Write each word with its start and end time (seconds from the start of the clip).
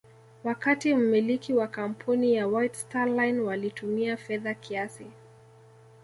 wakati 0.43 0.95
mmiliki 0.95 1.53
wa 1.53 1.67
kampuni 1.67 2.33
ya 2.35 2.47
White 2.47 2.75
Star 2.75 3.09
Line 3.09 3.39
walitumia 3.39 4.17
fedha 4.17 4.53
kiasi 4.53 5.05